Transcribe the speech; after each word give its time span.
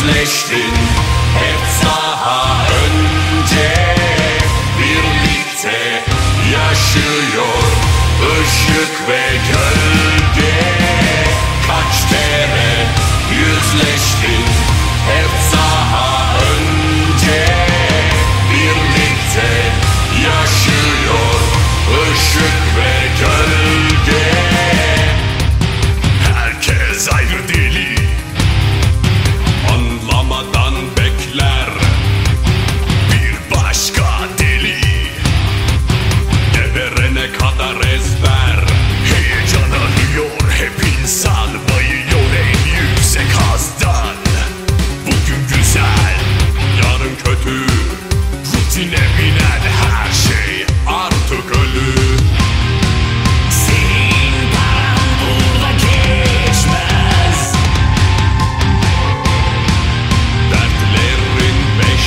schlecht 0.00 0.50
in 0.50 0.79
silebilen 48.80 49.60
her 49.80 50.12
şey 50.12 50.66
artık 50.86 51.56
ölü. 51.56 52.16
Senin 53.50 54.34
paran 54.54 55.08
burada 55.20 55.72
geçmez. 55.72 57.54
Dertlerin 60.50 61.58
beş 61.78 62.04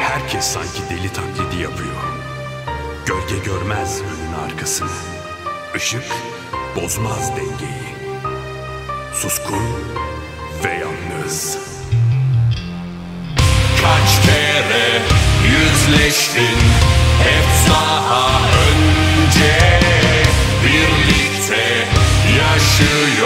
Herkes 0.00 0.44
sanki 0.44 0.82
deli 0.90 1.12
taklidi 1.12 1.62
yapıyor. 1.62 2.02
Gölge 3.06 3.44
görmez 3.44 4.00
önün 4.00 4.50
arkasını. 4.50 4.90
Işık 5.76 6.04
bozmaz 6.76 7.30
dengeyi. 7.36 7.96
Suskun 9.14 9.62
ve 10.64 10.70
yalnız. 10.72 11.75
Kaç 13.86 14.20
kere 14.26 15.02
yüzleştin? 15.44 16.58
Hep 17.24 17.70
daha 17.70 18.40
önce 18.68 19.80
Birlikte 20.64 21.86
yaşıyor 22.38 23.25